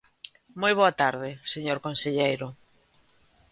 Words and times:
Moi 0.61 0.73
boa 0.79 0.93
tarde, 1.01 1.29
señor 1.53 1.77
conselleiro. 1.85 2.47